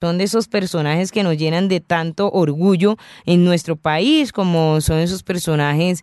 son 0.00 0.16
de 0.16 0.24
esos 0.24 0.48
personajes 0.48 1.12
que 1.12 1.22
nos 1.22 1.36
llenan 1.36 1.68
de 1.68 1.80
tanto 1.80 2.30
orgullo 2.30 2.96
en 3.26 3.44
nuestro 3.44 3.76
país, 3.76 4.32
como 4.32 4.80
son 4.80 4.98
esos 4.98 5.22
personajes 5.22 6.02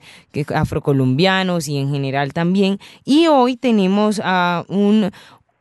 afrocolombianos 0.53 1.67
y 1.67 1.77
en 1.77 1.91
general 1.91 2.31
también. 2.31 2.77
Y 3.05 3.25
hoy 3.25 3.57
tenemos 3.57 4.21
a 4.23 4.65
un, 4.67 5.09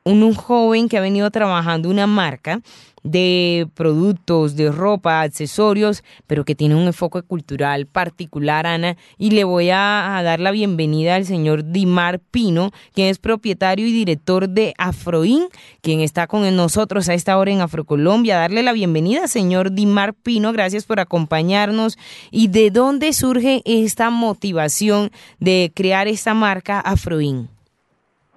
un, 0.06 0.34
joven 0.34 0.88
que 0.88 0.98
ha 0.98 1.00
venido 1.00 1.30
trabajando 1.30 1.90
una 1.90 2.06
marca 2.06 2.61
de 3.03 3.68
productos, 3.74 4.57
de 4.57 4.72
ropa, 4.72 5.22
accesorios, 5.22 6.02
pero 6.27 6.45
que 6.45 6.54
tiene 6.54 6.75
un 6.75 6.86
enfoque 6.86 7.22
cultural 7.22 7.86
particular, 7.86 8.66
Ana. 8.66 8.96
Y 9.16 9.30
le 9.30 9.45
voy 9.45 9.71
a, 9.71 10.21
dar 10.25 10.40
la 10.40 10.50
bienvenida 10.50 11.14
al 11.14 11.25
señor 11.25 11.71
Dimar 11.71 12.18
Pino, 12.18 12.72
quien 12.93 13.08
es 13.08 13.18
propietario 13.18 13.86
y 13.86 13.93
director 13.93 14.48
de 14.48 14.75
Afroin, 14.79 15.46
quien 15.82 16.00
está 16.00 16.27
con 16.27 16.57
nosotros 16.57 17.09
a 17.09 17.14
esta 17.14 17.38
hora 17.38 17.52
en 17.52 17.61
Afrocolombia. 17.61 18.38
Darle 18.38 18.62
la 18.62 18.73
bienvenida, 18.73 19.29
señor 19.29 19.73
Dimar 19.73 20.14
Pino. 20.14 20.53
Gracias 20.53 20.84
por 20.84 20.98
acompañarnos. 20.98 21.98
¿Y 22.31 22.48
de 22.48 22.70
dónde 22.70 23.12
surge 23.12 23.62
esta 23.64 24.11
motivación 24.11 25.11
de 25.39 25.70
crear 25.75 26.09
esta 26.09 26.34
marca 26.34 26.81
Afroin? 26.81 27.56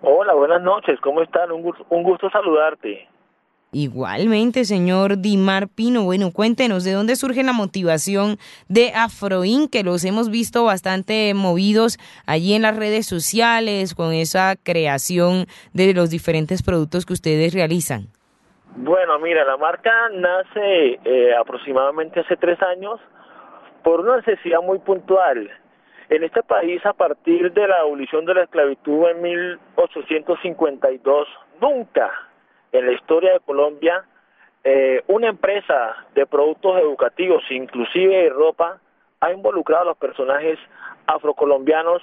Hola, 0.02 0.34
buenas 0.34 0.62
noches, 0.62 1.00
¿cómo 1.02 1.22
están? 1.22 1.52
Un 1.52 1.62
gusto, 1.62 1.86
un 1.90 2.04
gusto 2.04 2.30
saludarte. 2.30 3.08
Igualmente, 3.72 4.64
señor 4.64 5.20
Dimar 5.20 5.68
Pino, 5.68 6.04
bueno, 6.04 6.32
cuéntenos 6.32 6.84
de 6.84 6.94
dónde 6.94 7.16
surge 7.16 7.44
la 7.44 7.54
motivación 7.54 8.38
de 8.68 8.94
Afroin, 8.96 9.68
que 9.68 9.84
los 9.84 10.06
hemos 10.06 10.32
visto 10.32 10.64
bastante 10.64 11.34
movidos 11.36 12.00
allí 12.26 12.54
en 12.54 12.64
las 12.64 12.78
redes 12.78 13.06
sociales 13.06 13.94
con 13.94 14.14
esa 14.14 14.56
creación 14.56 15.46
de 15.74 15.94
los 15.94 16.10
diferentes 16.10 16.64
productos 16.64 17.06
que 17.06 17.14
ustedes 17.14 17.54
realizan. 17.54 18.08
Bueno, 18.78 19.20
mira, 19.20 19.44
la 19.44 19.58
marca 19.58 19.92
nace 20.14 21.00
eh, 21.04 21.36
aproximadamente 21.36 22.22
hace 22.22 22.38
tres 22.38 22.58
años 22.62 23.00
por 23.84 24.00
una 24.00 24.18
necesidad 24.18 24.62
muy 24.62 24.80
puntual. 24.80 25.52
En 26.10 26.24
este 26.24 26.42
país, 26.42 26.84
a 26.88 26.94
partir 26.94 27.54
de 27.54 27.68
la 27.68 27.82
abolición 27.82 28.26
de 28.26 28.34
la 28.34 28.42
esclavitud 28.44 29.08
en 29.10 29.22
1852, 29.22 31.28
nunca 31.62 32.12
en 32.72 32.88
la 32.88 32.94
historia 32.94 33.34
de 33.34 33.40
Colombia 33.42 34.04
eh, 34.64 35.04
una 35.08 35.28
empresa 35.28 36.08
de 36.16 36.26
productos 36.26 36.82
educativos, 36.82 37.44
inclusive 37.52 38.24
de 38.24 38.30
ropa, 38.30 38.80
ha 39.20 39.32
involucrado 39.32 39.84
a 39.84 39.86
los 39.86 39.98
personajes 39.98 40.58
afrocolombianos 41.06 42.02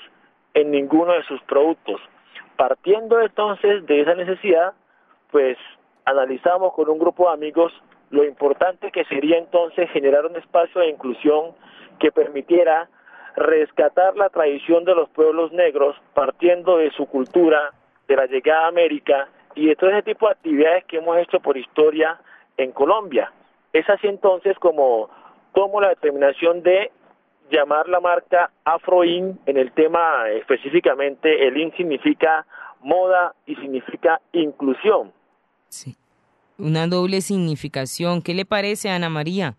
en 0.54 0.70
ninguno 0.70 1.12
de 1.12 1.24
sus 1.24 1.42
productos. 1.42 2.00
Partiendo 2.56 3.20
entonces 3.20 3.84
de 3.86 4.02
esa 4.02 4.14
necesidad, 4.14 4.74
pues 5.30 5.58
analizamos 6.04 6.72
con 6.74 6.88
un 6.88 6.98
grupo 6.98 7.26
de 7.26 7.34
amigos 7.34 7.72
lo 8.10 8.24
importante 8.24 8.92
que 8.92 9.04
sería 9.06 9.36
entonces 9.36 9.90
generar 9.90 10.26
un 10.26 10.36
espacio 10.36 10.80
de 10.80 10.90
inclusión 10.90 11.56
que 11.98 12.12
permitiera 12.12 12.88
rescatar 13.36 14.16
la 14.16 14.30
tradición 14.30 14.84
de 14.84 14.94
los 14.94 15.08
pueblos 15.10 15.52
negros 15.52 15.96
partiendo 16.14 16.78
de 16.78 16.90
su 16.92 17.06
cultura, 17.06 17.72
de 18.08 18.16
la 18.16 18.26
llegada 18.26 18.64
a 18.64 18.68
América 18.68 19.28
y 19.54 19.66
de 19.66 19.76
todo 19.76 19.90
ese 19.90 20.02
tipo 20.02 20.26
de 20.26 20.32
actividades 20.32 20.84
que 20.84 20.98
hemos 20.98 21.18
hecho 21.18 21.40
por 21.40 21.56
historia 21.56 22.18
en 22.56 22.72
Colombia. 22.72 23.32
Es 23.72 23.88
así 23.90 24.06
entonces 24.06 24.58
como 24.58 25.10
tomo 25.54 25.80
la 25.80 25.90
determinación 25.90 26.62
de 26.62 26.90
llamar 27.50 27.88
la 27.88 28.00
marca 28.00 28.50
Afroin 28.64 29.38
en 29.46 29.56
el 29.56 29.72
tema 29.72 30.28
específicamente, 30.30 31.46
el 31.46 31.56
IN 31.56 31.72
significa 31.76 32.46
moda 32.80 33.34
y 33.46 33.54
significa 33.56 34.20
inclusión. 34.32 35.12
Sí, 35.68 35.96
una 36.58 36.86
doble 36.86 37.20
significación. 37.20 38.22
¿Qué 38.22 38.34
le 38.34 38.44
parece, 38.44 38.90
Ana 38.90 39.08
María? 39.08 39.56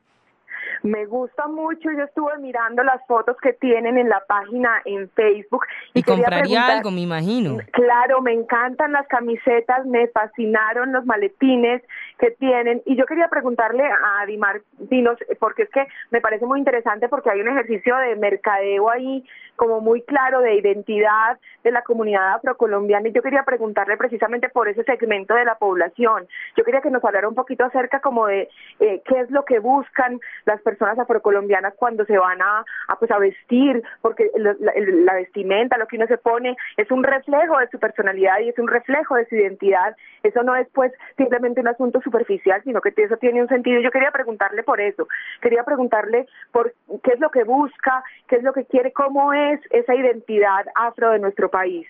Me 0.88 1.06
gusta 1.06 1.48
mucho, 1.48 1.92
yo 1.92 2.04
estuve 2.06 2.38
mirando 2.40 2.84
las 2.84 3.06
fotos 3.08 3.36
que 3.42 3.54
tienen 3.54 3.98
en 3.98 4.08
la 4.10 4.24
página 4.28 4.82
en 4.86 5.10
Facebook. 5.10 5.66
Y, 5.94 6.02
compraría 6.02 6.66
algo, 6.68 6.92
me 6.92 7.02
imagino. 7.02 7.58
Claro, 7.72 8.22
me 8.22 8.34
encantan 8.34 8.94
las 8.94 9.08
camisetas, 9.08 9.86
me 9.86 10.08
fascinaron 10.08 10.94
los 10.94 11.06
maletines 11.06 11.84
que 12.18 12.32
tienen. 12.32 12.82
Y 12.86 12.96
yo 12.96 13.06
quería 13.06 13.28
preguntarle 13.28 13.84
a 13.84 14.26
Dimar 14.26 14.62
Dinos, 14.78 15.18
porque 15.40 15.64
es 15.64 15.70
que 15.70 15.86
me 16.12 16.22
parece 16.22 16.46
muy 16.46 16.60
interesante 16.60 17.10
porque 17.10 17.30
hay 17.30 17.42
un 17.42 17.50
ejercicio 17.50 17.96
de 17.98 18.16
mercadeo 18.16 18.90
ahí 18.90 19.24
como 19.58 19.82
muy 19.82 20.04
claro 20.04 20.40
de 20.40 20.56
identidad 20.56 21.38
de 21.64 21.72
la 21.72 21.82
comunidad 21.82 22.36
afrocolombiana 22.36 23.10
y 23.10 23.12
yo 23.12 23.22
quería 23.22 23.44
preguntarle 23.44 23.98
precisamente 23.98 24.50
por 24.50 24.70
ese 24.70 24.84
segmento 24.84 25.34
de 25.34 25.46
la 25.46 25.56
población. 25.56 26.28
Yo 26.56 26.64
quería 26.64 26.82
que 26.82 26.92
nos 26.92 27.04
hablara 27.04 27.28
un 27.28 27.36
poquito 27.36 27.66
acerca 27.66 28.00
como 28.00 28.28
de 28.28 28.50
eh, 28.80 29.02
qué 29.06 29.20
es 29.20 29.32
lo 29.32 29.44
que 29.44 29.60
buscan 29.60 30.20
las 30.46 30.62
personas 30.62 30.98
afrocolombianas 31.00 31.74
cuando 31.76 32.06
se 32.06 32.18
van 32.18 32.42
a, 32.42 32.64
pues 33.00 33.12
a 33.12 33.18
vestir, 33.18 33.84
porque 34.02 34.30
la, 34.36 35.14
vestimenta, 35.16 35.78
lo 35.78 35.88
que 35.88 35.98
uno 35.98 36.08
se 36.08 36.18
pone 36.18 36.56
es 36.78 36.90
un 36.92 37.04
reflejo 37.04 37.58
de 37.58 37.68
su 37.70 37.80
personalidad 37.80 38.40
y 38.40 38.50
es 38.50 38.60
un 38.60 38.68
reflejo 38.68 39.16
de 39.16 39.26
su 39.28 39.36
identidad. 39.36 39.96
Eso 40.24 40.44
no 40.44 40.56
es 40.56 40.68
pues 40.74 40.94
simplemente 41.18 41.62
un 41.62 41.68
asunto 41.68 42.00
superficial, 42.08 42.62
sino 42.64 42.80
que 42.82 42.94
eso 42.96 43.18
tiene 43.18 43.42
un 43.42 43.50
sentido. 43.50 43.82
Yo 43.82 43.92
quería 43.92 44.12
preguntarle 44.12 44.64
por 44.64 44.80
eso. 44.80 45.08
Quería 45.42 45.64
preguntarle 45.64 46.26
por 46.52 46.74
qué 47.04 47.14
es 47.14 47.20
lo 47.20 47.30
que 47.30 47.44
busca, 47.44 48.04
qué 48.28 48.38
es 48.38 48.44
lo 48.44 48.54
que 48.54 48.66
quiere, 48.66 48.94
cómo 48.94 49.34
es 49.34 49.60
esa 49.72 49.94
identidad 49.94 50.66
afro 50.76 51.12
de 51.12 51.20
nuestro 51.20 51.50
país? 51.50 51.88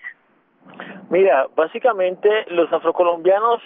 Mira, 1.10 1.46
básicamente 1.56 2.28
los 2.48 2.72
afrocolombianos 2.72 3.62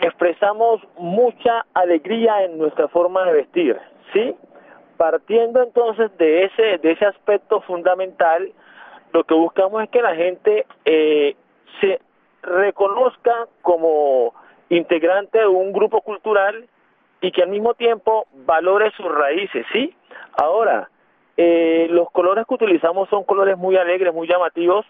expresamos 0.00 0.82
mucha 0.98 1.64
alegría 1.74 2.44
en 2.44 2.58
nuestra 2.58 2.88
forma 2.88 3.24
de 3.24 3.32
vestir, 3.32 3.78
¿sí? 4.12 4.34
Partiendo 4.96 5.62
entonces 5.62 6.10
de 6.18 6.44
ese, 6.44 6.78
de 6.78 6.92
ese 6.92 7.06
aspecto 7.06 7.60
fundamental, 7.62 8.52
lo 9.12 9.24
que 9.24 9.34
buscamos 9.34 9.82
es 9.82 9.90
que 9.90 10.02
la 10.02 10.14
gente 10.14 10.66
eh, 10.84 11.36
se 11.80 12.00
reconozca 12.42 13.46
como 13.62 14.34
integrante 14.70 15.38
de 15.38 15.46
un 15.46 15.72
grupo 15.72 16.00
cultural 16.00 16.66
y 17.20 17.32
que 17.32 17.42
al 17.42 17.50
mismo 17.50 17.74
tiempo 17.74 18.26
valore 18.46 18.90
sus 18.92 19.06
raíces, 19.06 19.66
¿sí? 19.72 19.94
Ahora, 20.32 20.88
eh, 21.36 21.86
los 21.90 22.10
colores 22.10 22.46
que 22.46 22.54
utilizamos 22.54 23.08
son 23.08 23.24
colores 23.24 23.58
muy 23.58 23.76
alegres, 23.76 24.14
muy 24.14 24.26
llamativos, 24.26 24.86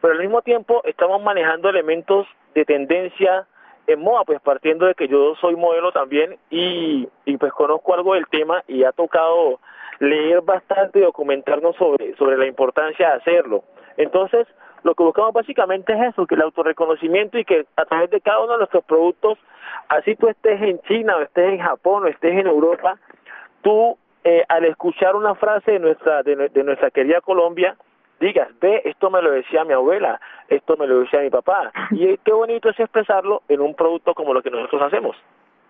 pero 0.00 0.14
al 0.14 0.20
mismo 0.20 0.42
tiempo 0.42 0.82
estamos 0.84 1.22
manejando 1.22 1.68
elementos 1.68 2.26
de 2.54 2.64
tendencia 2.64 3.46
en 3.86 4.00
moda, 4.00 4.24
pues 4.24 4.40
partiendo 4.40 4.86
de 4.86 4.94
que 4.94 5.08
yo 5.08 5.34
soy 5.40 5.56
modelo 5.56 5.92
también 5.92 6.38
y, 6.50 7.08
y 7.24 7.36
pues 7.36 7.52
conozco 7.52 7.94
algo 7.94 8.14
del 8.14 8.26
tema 8.28 8.62
y 8.68 8.84
ha 8.84 8.92
tocado 8.92 9.58
leer 9.98 10.40
bastante 10.42 10.98
y 10.98 11.02
documentarnos 11.02 11.74
sobre, 11.76 12.14
sobre 12.16 12.36
la 12.36 12.46
importancia 12.46 13.08
de 13.08 13.14
hacerlo. 13.14 13.64
Entonces, 13.96 14.46
lo 14.82 14.94
que 14.94 15.02
buscamos 15.02 15.32
básicamente 15.32 15.92
es 15.92 16.12
eso, 16.12 16.26
que 16.26 16.34
el 16.34 16.42
autorreconocimiento 16.42 17.38
y 17.38 17.44
que 17.44 17.66
a 17.76 17.84
través 17.84 18.10
de 18.10 18.20
cada 18.20 18.40
uno 18.40 18.52
de 18.52 18.58
nuestros 18.58 18.84
productos, 18.84 19.38
así 19.88 20.16
tú 20.16 20.28
estés 20.28 20.60
en 20.62 20.80
China 20.82 21.16
o 21.16 21.22
estés 21.22 21.52
en 21.52 21.60
Japón 21.60 22.04
o 22.04 22.06
estés 22.06 22.32
en 22.32 22.46
Europa, 22.46 22.98
tú 23.62 23.96
eh, 24.24 24.44
al 24.48 24.64
escuchar 24.64 25.16
una 25.16 25.34
frase 25.34 25.72
de 25.72 25.78
nuestra, 25.78 26.22
de, 26.22 26.64
nuestra 26.64 26.90
querida 26.90 27.20
Colombia, 27.20 27.76
digas, 28.20 28.48
ve, 28.60 28.82
esto 28.84 29.10
me 29.10 29.20
lo 29.20 29.32
decía 29.32 29.64
mi 29.64 29.72
abuela, 29.72 30.20
esto 30.48 30.76
me 30.76 30.86
lo 30.86 31.00
decía 31.00 31.20
mi 31.20 31.30
papá. 31.30 31.72
Y 31.90 32.16
qué 32.18 32.32
bonito 32.32 32.68
es 32.70 32.78
expresarlo 32.78 33.42
en 33.48 33.60
un 33.60 33.74
producto 33.74 34.14
como 34.14 34.32
lo 34.32 34.42
que 34.42 34.50
nosotros 34.50 34.82
hacemos. 34.82 35.16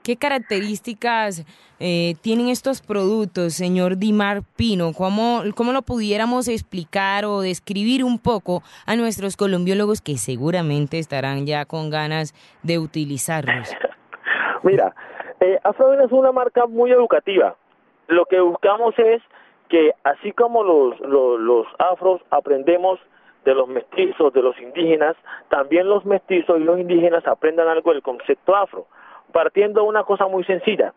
¿Qué 0.04 0.16
características 0.16 1.44
eh, 1.80 2.14
tienen 2.22 2.48
estos 2.48 2.82
productos, 2.82 3.54
señor 3.54 3.96
Dimar 3.96 4.42
Pino? 4.56 4.92
¿Cómo, 4.92 5.42
¿Cómo 5.54 5.72
lo 5.72 5.82
pudiéramos 5.82 6.48
explicar 6.48 7.24
o 7.24 7.40
describir 7.40 8.04
un 8.04 8.18
poco 8.18 8.62
a 8.86 8.96
nuestros 8.96 9.36
colombiólogos 9.36 10.00
que 10.00 10.16
seguramente 10.16 10.98
estarán 10.98 11.46
ya 11.46 11.64
con 11.64 11.91
ganas 11.91 12.34
de 12.62 12.78
utilizarlos? 12.78 13.74
Mira, 14.62 14.94
eh, 15.41 15.58
es 15.64 16.12
una 16.12 16.32
marca 16.32 16.66
muy 16.66 16.91
educativa 16.91 17.56
lo 18.12 18.27
que 18.27 18.41
buscamos 18.41 18.94
es 18.98 19.22
que 19.68 19.92
así 20.04 20.32
como 20.32 20.62
los, 20.62 21.00
los, 21.00 21.66
afros 21.78 22.21
aprendemos 22.30 23.00
de 23.44 23.54
los 23.54 23.68
mestizos, 23.68 24.32
de 24.32 24.42
los 24.42 24.59
indígenas, 24.60 25.16
también 25.48 25.88
los 25.88 26.04
mestizos 26.04 26.60
y 26.60 26.65
los 26.65 26.78
indígenas 26.78 27.27
aprendan 27.27 27.68
algo 27.68 27.92
del 27.92 28.03
concepto 28.03 28.54
afro, 28.54 28.86
partiendo 29.32 29.82
de 29.82 29.88
una 29.88 30.04
cosa 30.04 30.28
muy 30.28 30.44
sencilla. 30.44 30.92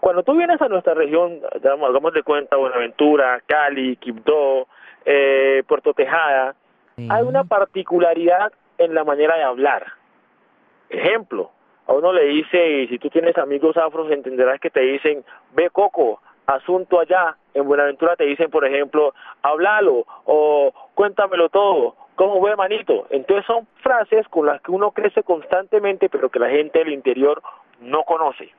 Cuando 0.00 0.22
tú 0.22 0.36
vienes 0.36 0.60
a 0.60 0.68
nuestra 0.68 0.94
región, 0.94 1.40
hagamos 1.54 2.12
de 2.12 2.22
cuenta 2.22 2.56
Buenaventura, 2.56 3.40
Cali, 3.46 3.96
Quibdó, 3.96 4.66
eh, 5.04 5.62
Puerto 5.66 5.94
Tejada, 5.94 6.54
hay 7.10 7.22
una 7.24 7.44
particularidad 7.44 8.52
en 8.78 8.94
la 8.94 9.04
manera 9.04 9.36
de 9.36 9.42
hablar. 9.42 9.86
Ejemplo, 10.88 11.50
a 11.86 11.92
uno 11.92 12.12
le 12.12 12.24
dice, 12.24 12.82
y 12.82 12.88
si 12.88 12.98
tú 12.98 13.10
tienes 13.10 13.36
amigos 13.38 13.76
afros, 13.76 14.10
entenderás 14.10 14.60
que 14.60 14.70
te 14.70 14.80
dicen, 14.80 15.24
ve 15.54 15.70
coco, 15.70 16.20
asunto 16.46 17.00
allá, 17.00 17.36
en 17.54 17.66
Buenaventura 17.66 18.16
te 18.16 18.24
dicen, 18.24 18.50
por 18.50 18.64
ejemplo, 18.64 19.14
háblalo 19.42 20.04
o 20.24 20.72
cuéntamelo 20.94 21.48
todo, 21.48 21.96
¿cómo 22.14 22.40
ve 22.40 22.56
manito? 22.56 23.06
Entonces 23.10 23.44
son 23.46 23.66
frases 23.82 24.26
con 24.28 24.46
las 24.46 24.60
que 24.62 24.70
uno 24.70 24.90
crece 24.92 25.22
constantemente, 25.22 26.08
pero 26.08 26.28
que 26.28 26.38
la 26.38 26.50
gente 26.50 26.78
del 26.80 26.92
interior 26.92 27.42
no 27.80 28.04
conoce. 28.04 28.50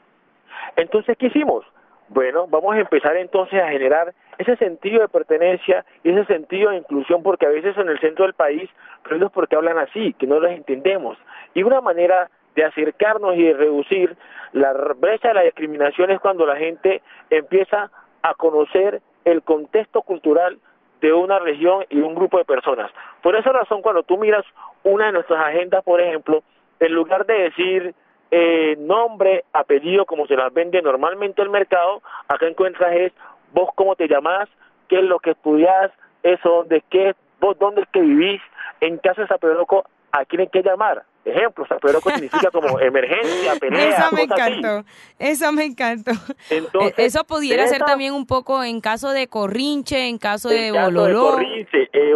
Entonces, 0.75 1.17
¿qué 1.17 1.27
hicimos? 1.27 1.65
Bueno, 2.09 2.47
vamos 2.47 2.75
a 2.75 2.79
empezar 2.79 3.17
entonces 3.17 3.61
a 3.61 3.69
generar 3.69 4.13
ese 4.37 4.55
sentido 4.57 5.01
de 5.01 5.09
pertenencia 5.09 5.85
y 6.03 6.11
ese 6.11 6.25
sentido 6.25 6.69
de 6.69 6.77
inclusión, 6.77 7.21
porque 7.21 7.45
a 7.45 7.49
veces 7.49 7.77
en 7.77 7.89
el 7.89 7.99
centro 7.99 8.25
del 8.25 8.33
país, 8.33 8.69
pero 9.03 9.25
es 9.25 9.31
porque 9.31 9.55
hablan 9.55 9.77
así, 9.77 10.13
que 10.13 10.27
no 10.27 10.39
los 10.39 10.51
entendemos. 10.51 11.17
Y 11.53 11.63
una 11.63 11.81
manera 11.81 12.29
de 12.55 12.63
acercarnos 12.63 13.35
y 13.35 13.43
de 13.43 13.53
reducir 13.53 14.15
la 14.53 14.73
brecha 14.73 15.29
de 15.29 15.33
la 15.33 15.41
discriminación 15.41 16.11
es 16.11 16.19
cuando 16.19 16.45
la 16.45 16.55
gente 16.55 17.01
empieza 17.29 17.91
a 18.21 18.33
conocer 18.35 19.01
el 19.25 19.41
contexto 19.43 20.01
cultural 20.01 20.57
de 21.01 21.13
una 21.13 21.39
región 21.39 21.85
y 21.89 21.99
un 21.99 22.15
grupo 22.15 22.37
de 22.37 22.45
personas. 22.45 22.91
Por 23.21 23.35
esa 23.35 23.51
razón, 23.51 23.81
cuando 23.81 24.03
tú 24.03 24.17
miras 24.17 24.45
una 24.83 25.07
de 25.07 25.11
nuestras 25.11 25.45
agendas, 25.45 25.83
por 25.83 26.01
ejemplo, 26.01 26.41
en 26.79 26.93
lugar 26.93 27.25
de 27.25 27.33
decir 27.33 27.93
eh, 28.31 28.75
nombre, 28.79 29.45
apellido, 29.53 30.05
como 30.05 30.27
se 30.27 30.35
las 30.35 30.53
vende 30.53 30.81
normalmente 30.81 31.41
el 31.41 31.49
mercado, 31.49 32.01
acá 32.27 32.47
encuentras 32.47 32.93
es 32.93 33.13
vos 33.53 33.69
cómo 33.75 33.95
te 33.95 34.07
llamás, 34.07 34.49
qué 34.87 34.99
es 34.99 35.05
lo 35.05 35.19
que 35.19 35.31
estudias, 35.31 35.91
eso, 36.23 36.63
de 36.65 36.83
qué, 36.89 37.15
vos 37.39 37.57
dónde 37.59 37.81
es 37.81 37.87
que 37.89 38.01
vivís, 38.01 38.41
en 38.81 38.97
caso 38.97 39.21
de 39.21 39.27
Zaperoco, 39.27 39.85
a 40.11 40.25
quién 40.25 40.41
hay 40.41 40.47
que 40.47 40.61
llamar. 40.61 41.03
Ejemplo, 41.25 41.65
Zaperoco 41.67 42.09
significa 42.11 42.49
como 42.51 42.79
emergencia, 42.79 43.55
pelea, 43.59 43.89
Eso 43.89 44.15
me 44.15 44.21
encantó, 44.23 44.85
eso 45.19 45.51
me 45.51 45.65
encantó. 45.65 46.11
Entonces, 46.49 46.93
eso 46.97 47.23
pudiera 47.25 47.67
ser 47.67 47.83
también 47.83 48.13
un 48.13 48.25
poco 48.25 48.63
en 48.63 48.79
caso 48.79 49.11
de 49.11 49.27
corrinche, 49.27 50.07
en 50.07 50.17
caso 50.17 50.47
de 50.49 50.71
boloró. 50.71 51.31
corrinche, 51.31 51.89
eh, 51.91 52.13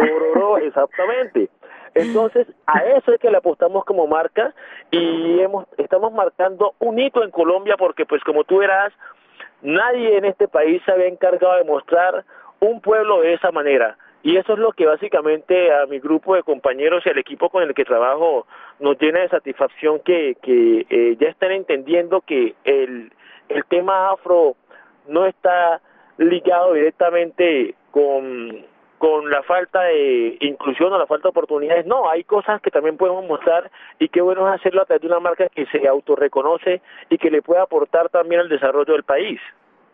exactamente. 0.66 1.50
Entonces, 1.94 2.46
a 2.66 2.80
eso 2.84 3.12
es 3.12 3.20
que 3.20 3.30
le 3.30 3.36
apostamos 3.36 3.84
como 3.84 4.06
marca 4.06 4.54
y 4.90 5.40
hemos, 5.40 5.66
estamos 5.76 6.12
marcando 6.12 6.74
un 6.78 6.98
hito 6.98 7.22
en 7.22 7.30
Colombia 7.30 7.76
porque, 7.76 8.06
pues 8.06 8.22
como 8.24 8.44
tú 8.44 8.58
verás, 8.58 8.92
nadie 9.60 10.16
en 10.16 10.24
este 10.24 10.48
país 10.48 10.82
se 10.84 10.92
había 10.92 11.06
encargado 11.06 11.56
de 11.56 11.64
mostrar 11.64 12.24
un 12.60 12.80
pueblo 12.80 13.20
de 13.20 13.34
esa 13.34 13.50
manera. 13.50 13.96
Y 14.22 14.36
eso 14.36 14.52
es 14.52 14.58
lo 14.60 14.72
que 14.72 14.86
básicamente 14.86 15.74
a 15.74 15.86
mi 15.86 15.98
grupo 15.98 16.36
de 16.36 16.44
compañeros 16.44 17.02
y 17.04 17.10
al 17.10 17.18
equipo 17.18 17.50
con 17.50 17.62
el 17.64 17.74
que 17.74 17.84
trabajo 17.84 18.46
nos 18.78 18.98
llena 19.00 19.20
de 19.20 19.28
satisfacción 19.28 19.98
que, 20.00 20.36
que 20.40 20.86
eh, 20.88 21.16
ya 21.18 21.28
están 21.28 21.50
entendiendo 21.50 22.20
que 22.20 22.54
el, 22.64 23.12
el 23.48 23.64
tema 23.64 24.10
afro 24.10 24.54
no 25.08 25.26
está 25.26 25.80
ligado 26.18 26.74
directamente 26.74 27.74
con 27.90 28.64
con 29.02 29.28
la 29.30 29.42
falta 29.42 29.82
de 29.82 30.36
inclusión 30.42 30.92
o 30.92 30.96
la 30.96 31.08
falta 31.08 31.24
de 31.24 31.30
oportunidades. 31.30 31.84
No, 31.86 32.08
hay 32.08 32.22
cosas 32.22 32.62
que 32.62 32.70
también 32.70 32.96
podemos 32.96 33.26
mostrar 33.26 33.68
y 33.98 34.08
qué 34.08 34.20
bueno 34.20 34.46
es 34.46 34.60
hacerlo 34.60 34.80
a 34.82 34.84
través 34.84 35.00
de 35.02 35.08
una 35.08 35.18
marca 35.18 35.48
que 35.48 35.66
se 35.66 35.88
autorreconoce 35.88 36.80
y 37.10 37.18
que 37.18 37.28
le 37.28 37.42
pueda 37.42 37.62
aportar 37.62 38.10
también 38.10 38.42
al 38.42 38.48
desarrollo 38.48 38.92
del 38.92 39.02
país. 39.02 39.40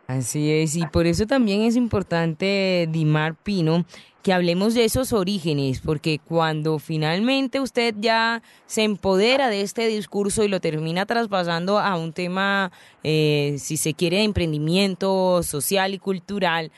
Así 0.09 0.53
es, 0.53 0.77
y 0.77 0.87
por 0.89 1.07
eso 1.07 1.25
también 1.25 1.63
es 1.63 1.75
importante, 1.75 2.87
Dimar 2.91 3.35
Pino, 3.35 3.87
que 4.23 4.35
hablemos 4.35 4.75
de 4.75 4.85
esos 4.85 5.15
orígenes, 5.15 5.81
porque 5.81 6.19
cuando 6.19 6.79
finalmente 6.79 7.61
usted 7.61 7.95
ya 7.99 8.43
se 8.67 8.85
empodera 8.85 9.49
de 9.49 9.63
este 9.63 9.87
discurso 9.87 10.45
y 10.45 10.49
lo 10.49 10.61
termina 10.61 11.07
traspasando 11.07 11.79
a 11.79 11.97
un 11.97 12.13
tema, 12.13 12.73
eh, 13.03 13.55
si 13.57 13.79
se 13.79 13.95
quiere, 13.95 14.19
de 14.19 14.25
emprendimiento 14.25 15.43
social 15.43 15.95
y 15.95 15.99
cultural, 15.99 16.73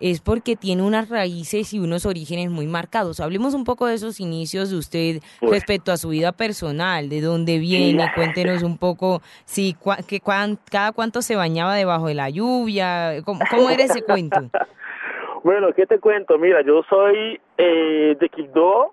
es 0.00 0.20
porque 0.20 0.56
tiene 0.56 0.82
unas 0.82 1.08
raíces 1.08 1.72
y 1.72 1.78
unos 1.78 2.06
orígenes 2.06 2.50
muy 2.50 2.66
marcados. 2.66 3.20
Hablemos 3.20 3.54
un 3.54 3.64
poco 3.64 3.86
de 3.86 3.94
esos 3.94 4.20
inicios 4.20 4.70
de 4.70 4.76
usted 4.76 5.22
respecto 5.40 5.92
a 5.92 5.96
su 5.96 6.10
vida 6.10 6.32
personal, 6.32 7.08
de 7.08 7.20
dónde 7.20 7.58
viene, 7.58 8.10
cuéntenos 8.14 8.62
un 8.62 8.78
poco, 8.78 9.20
si 9.44 9.76
que 10.08 10.20
cada 10.20 10.92
cuánto 10.92 11.22
se 11.22 11.36
bañaba 11.36 11.74
debajo 11.74 12.08
de 12.08 12.14
la 12.14 12.30
lluvia, 12.30 13.22
¿cómo, 13.24 13.70
era 13.70 13.84
ese 13.84 14.02
cuento? 14.02 14.40
bueno, 15.44 15.68
¿qué 15.74 15.86
te 15.86 15.98
cuento? 15.98 16.38
Mira, 16.38 16.62
yo 16.62 16.82
soy 16.88 17.40
eh, 17.58 18.16
de 18.18 18.28
Quibdó, 18.28 18.92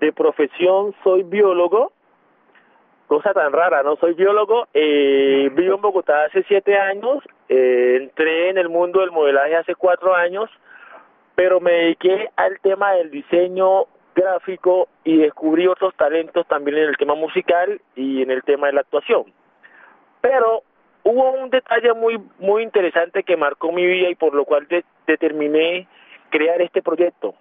de 0.00 0.12
profesión 0.12 0.94
soy 1.02 1.22
biólogo, 1.22 1.92
cosa 3.06 3.32
tan 3.32 3.52
rara, 3.52 3.82
no 3.82 3.96
soy 3.96 4.14
biólogo, 4.14 4.68
eh, 4.74 5.50
vivo 5.54 5.76
en 5.76 5.82
Bogotá 5.82 6.24
hace 6.24 6.44
siete 6.48 6.76
años, 6.76 7.22
eh, 7.48 7.98
entré 8.00 8.50
en 8.50 8.58
el 8.58 8.68
mundo 8.68 9.00
del 9.00 9.10
modelaje 9.10 9.56
hace 9.56 9.74
cuatro 9.74 10.14
años, 10.14 10.50
pero 11.34 11.60
me 11.60 11.72
dediqué 11.72 12.30
al 12.36 12.58
tema 12.60 12.92
del 12.92 13.10
diseño 13.10 13.86
gráfico 14.14 14.88
y 15.02 15.18
descubrí 15.18 15.66
otros 15.66 15.94
talentos 15.96 16.46
también 16.46 16.78
en 16.78 16.88
el 16.88 16.96
tema 16.96 17.14
musical 17.14 17.80
y 17.96 18.22
en 18.22 18.30
el 18.30 18.42
tema 18.42 18.68
de 18.68 18.74
la 18.74 18.80
actuación. 18.80 19.24
Pero 20.20 20.62
hubo 21.02 21.32
un 21.32 21.50
detalle 21.50 21.92
muy 21.92 22.18
muy 22.38 22.62
interesante 22.62 23.24
que 23.24 23.36
marcó 23.36 23.72
mi 23.72 23.84
vida 23.84 24.08
y 24.08 24.14
por 24.14 24.34
lo 24.34 24.44
cual 24.44 24.66
determiné 25.06 25.86
crear 26.30 26.62
este 26.62 26.82
proyecto. 26.82 27.34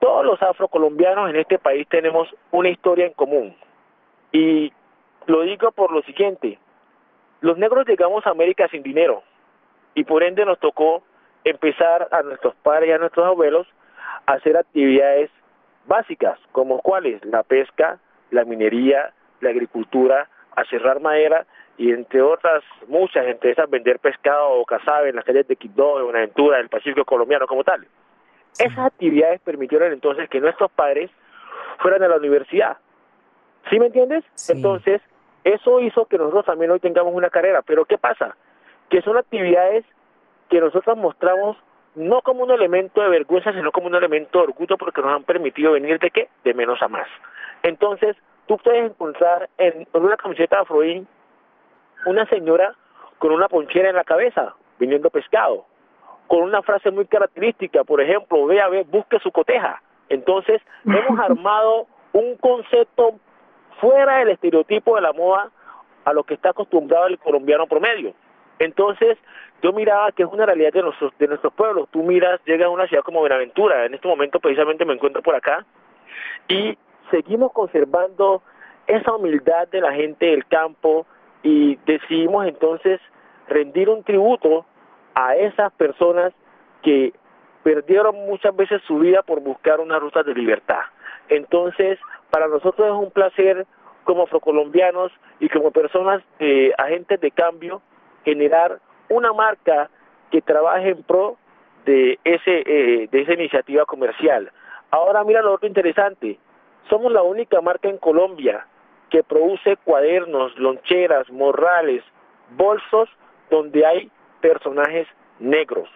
Todos 0.00 0.24
los 0.24 0.42
afrocolombianos 0.42 1.30
en 1.30 1.36
este 1.36 1.58
país 1.58 1.86
tenemos 1.88 2.28
una 2.50 2.68
historia 2.68 3.06
en 3.06 3.12
común 3.12 3.56
y 4.32 4.72
lo 5.26 5.42
digo 5.42 5.72
por 5.72 5.92
lo 5.92 6.02
siguiente, 6.02 6.58
los 7.40 7.58
negros 7.58 7.86
llegamos 7.86 8.26
a 8.26 8.30
América 8.30 8.68
sin 8.68 8.82
dinero 8.82 9.22
y 9.94 10.04
por 10.04 10.22
ende 10.22 10.44
nos 10.44 10.58
tocó 10.58 11.02
empezar 11.44 12.08
a 12.10 12.22
nuestros 12.22 12.54
padres 12.56 12.88
y 12.88 12.92
a 12.92 12.98
nuestros 12.98 13.26
abuelos 13.26 13.66
a 14.26 14.32
hacer 14.32 14.56
actividades 14.56 15.30
básicas, 15.86 16.38
como 16.52 16.80
cuáles, 16.80 17.24
la 17.24 17.42
pesca, 17.42 17.98
la 18.30 18.44
minería, 18.44 19.12
la 19.40 19.50
agricultura, 19.50 20.28
a 20.56 20.64
cerrar 20.64 21.00
madera 21.00 21.46
y 21.78 21.92
entre 21.92 22.22
otras 22.22 22.64
muchas, 22.88 23.26
entre 23.26 23.52
esas 23.52 23.70
vender 23.70 23.98
pescado 23.98 24.50
o 24.50 24.64
cazabe 24.64 25.10
en 25.10 25.16
las 25.16 25.24
calles 25.24 25.46
de 25.46 25.56
Quibdó, 25.56 25.98
de 25.98 26.04
Buenaventura, 26.04 26.56
del 26.56 26.68
Pacífico 26.68 27.04
colombiano 27.04 27.46
como 27.46 27.62
tal. 27.62 27.86
Esas 28.58 28.78
actividades 28.78 29.40
permitieron 29.42 29.92
entonces 29.92 30.28
que 30.30 30.40
nuestros 30.40 30.70
padres 30.72 31.10
fueran 31.78 32.02
a 32.02 32.08
la 32.08 32.16
universidad, 32.16 32.78
¿Sí 33.70 33.78
me 33.78 33.86
entiendes? 33.86 34.24
Entonces, 34.48 35.00
eso 35.46 35.78
hizo 35.78 36.06
que 36.06 36.18
nosotros 36.18 36.44
también 36.44 36.72
hoy 36.72 36.80
tengamos 36.80 37.14
una 37.14 37.30
carrera. 37.30 37.62
Pero 37.62 37.84
¿qué 37.84 37.98
pasa? 37.98 38.36
Que 38.90 39.00
son 39.02 39.16
actividades 39.16 39.84
que 40.48 40.60
nosotros 40.60 40.96
mostramos 40.96 41.56
no 41.94 42.20
como 42.22 42.42
un 42.42 42.50
elemento 42.50 43.00
de 43.00 43.08
vergüenza, 43.08 43.52
sino 43.52 43.70
como 43.70 43.86
un 43.86 43.94
elemento 43.94 44.38
de 44.38 44.44
orgullo 44.44 44.76
porque 44.76 45.00
nos 45.00 45.14
han 45.14 45.22
permitido 45.22 45.72
venir 45.72 46.00
de 46.00 46.10
qué? 46.10 46.28
De 46.42 46.52
menos 46.52 46.82
a 46.82 46.88
más. 46.88 47.06
Entonces, 47.62 48.16
tú 48.46 48.58
puedes 48.58 48.90
encontrar 48.90 49.48
en, 49.56 49.86
una 49.92 50.16
camiseta 50.16 50.56
de 50.56 50.62
Afroín 50.62 51.08
una 52.06 52.26
señora 52.26 52.74
con 53.18 53.30
una 53.30 53.48
ponchera 53.48 53.88
en 53.88 53.96
la 53.96 54.04
cabeza, 54.04 54.52
vendiendo 54.80 55.10
pescado, 55.10 55.64
con 56.26 56.42
una 56.42 56.60
frase 56.62 56.90
muy 56.90 57.06
característica, 57.06 57.84
por 57.84 58.00
ejemplo, 58.00 58.46
ve 58.46 58.60
a 58.60 58.68
ver, 58.68 58.84
busque 58.84 59.20
su 59.20 59.30
coteja. 59.30 59.80
Entonces, 60.08 60.60
hemos 60.84 61.20
armado 61.20 61.86
un 62.12 62.36
concepto 62.36 63.14
fuera 63.80 64.18
del 64.18 64.30
estereotipo 64.30 64.96
de 64.96 65.02
la 65.02 65.12
moda 65.12 65.50
a 66.04 66.12
lo 66.12 66.24
que 66.24 66.34
está 66.34 66.50
acostumbrado 66.50 67.06
el 67.06 67.18
colombiano 67.18 67.66
promedio. 67.66 68.14
Entonces, 68.58 69.18
yo 69.62 69.72
miraba 69.72 70.12
que 70.12 70.22
es 70.22 70.28
una 70.30 70.46
realidad 70.46 70.72
de 70.72 70.82
nuestros, 70.82 71.16
de 71.18 71.28
nuestros 71.28 71.52
pueblos. 71.52 71.88
Tú 71.90 72.02
miras, 72.02 72.40
llegas 72.44 72.66
a 72.66 72.70
una 72.70 72.86
ciudad 72.86 73.02
como 73.02 73.20
Buenaventura, 73.20 73.84
en 73.84 73.94
este 73.94 74.08
momento 74.08 74.40
precisamente 74.40 74.84
me 74.84 74.94
encuentro 74.94 75.22
por 75.22 75.34
acá, 75.34 75.64
y 76.48 76.78
seguimos 77.10 77.52
conservando 77.52 78.42
esa 78.86 79.14
humildad 79.14 79.68
de 79.68 79.80
la 79.80 79.92
gente 79.92 80.26
del 80.26 80.46
campo 80.46 81.06
y 81.42 81.76
decidimos 81.86 82.46
entonces 82.46 83.00
rendir 83.48 83.88
un 83.88 84.04
tributo 84.04 84.64
a 85.14 85.34
esas 85.36 85.72
personas 85.72 86.32
que 86.82 87.12
perdieron 87.62 88.14
muchas 88.26 88.54
veces 88.54 88.80
su 88.86 88.98
vida 88.98 89.22
por 89.22 89.40
buscar 89.40 89.80
una 89.80 89.98
ruta 89.98 90.22
de 90.22 90.34
libertad. 90.34 90.82
Entonces, 91.28 91.98
para 92.30 92.48
nosotros 92.48 92.86
es 92.86 92.92
un 92.92 93.10
placer 93.10 93.66
como 94.04 94.22
afrocolombianos 94.22 95.12
y 95.40 95.48
como 95.48 95.70
personas 95.70 96.22
eh, 96.38 96.72
agentes 96.78 97.20
de 97.20 97.30
cambio 97.30 97.82
generar 98.24 98.78
una 99.08 99.32
marca 99.32 99.90
que 100.30 100.42
trabaje 100.42 100.90
en 100.90 101.02
pro 101.02 101.36
de 101.84 102.18
ese 102.24 102.62
eh, 102.66 103.08
de 103.10 103.20
esa 103.20 103.34
iniciativa 103.34 103.84
comercial. 103.84 104.50
Ahora 104.90 105.24
mira 105.24 105.42
lo 105.42 105.54
otro 105.54 105.68
interesante, 105.68 106.38
somos 106.88 107.12
la 107.12 107.22
única 107.22 107.60
marca 107.60 107.88
en 107.88 107.98
Colombia 107.98 108.66
que 109.10 109.22
produce 109.22 109.76
cuadernos, 109.76 110.56
loncheras, 110.58 111.30
morrales, 111.30 112.02
bolsos 112.56 113.08
donde 113.50 113.86
hay 113.86 114.10
personajes 114.40 115.06
negros. 115.38 115.88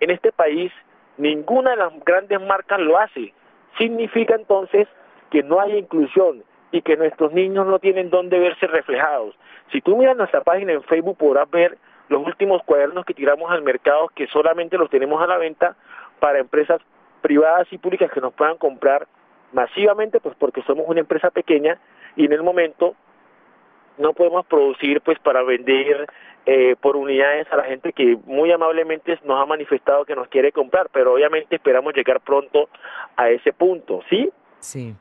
En 0.00 0.10
este 0.10 0.32
país 0.32 0.72
ninguna 1.16 1.70
de 1.70 1.76
las 1.76 1.92
grandes 2.04 2.40
marcas 2.40 2.80
lo 2.80 2.98
hace. 2.98 3.32
Significa 3.78 4.34
entonces 4.34 4.88
que 5.30 5.42
no 5.42 5.60
hay 5.60 5.78
inclusión 5.78 6.42
y 6.72 6.82
que 6.82 6.96
nuestros 6.96 7.32
niños 7.32 7.66
no 7.66 7.78
tienen 7.78 8.10
dónde 8.10 8.38
verse 8.38 8.66
reflejados. 8.66 9.34
Si 9.72 9.80
tú 9.80 9.96
miras 9.96 10.16
nuestra 10.16 10.42
página 10.42 10.72
en 10.72 10.82
Facebook 10.82 11.16
podrás 11.16 11.50
ver 11.50 11.78
los 12.08 12.24
últimos 12.24 12.62
cuadernos 12.64 13.04
que 13.04 13.14
tiramos 13.14 13.50
al 13.50 13.62
mercado 13.62 14.08
que 14.14 14.26
solamente 14.28 14.78
los 14.78 14.90
tenemos 14.90 15.22
a 15.22 15.26
la 15.26 15.38
venta 15.38 15.76
para 16.20 16.38
empresas 16.38 16.80
privadas 17.20 17.66
y 17.72 17.78
públicas 17.78 18.10
que 18.12 18.20
nos 18.20 18.32
puedan 18.34 18.56
comprar 18.58 19.06
masivamente 19.52 20.20
pues 20.20 20.36
porque 20.38 20.62
somos 20.62 20.86
una 20.88 21.00
empresa 21.00 21.30
pequeña 21.30 21.78
y 22.14 22.26
en 22.26 22.32
el 22.32 22.42
momento 22.42 22.94
no 23.98 24.12
podemos 24.12 24.46
producir 24.46 25.00
pues 25.00 25.18
para 25.18 25.42
vender 25.42 26.06
eh, 26.44 26.76
por 26.80 26.96
unidades 26.96 27.46
a 27.50 27.56
la 27.56 27.64
gente 27.64 27.92
que 27.92 28.16
muy 28.24 28.52
amablemente 28.52 29.18
nos 29.24 29.42
ha 29.42 29.46
manifestado 29.46 30.04
que 30.04 30.14
nos 30.14 30.28
quiere 30.28 30.52
comprar, 30.52 30.88
pero 30.92 31.14
obviamente 31.14 31.56
esperamos 31.56 31.94
llegar 31.94 32.20
pronto 32.20 32.68
a 33.16 33.30
ese 33.30 33.52
punto, 33.52 34.02
¿sí? 34.08 34.30
Sí. 34.60 34.94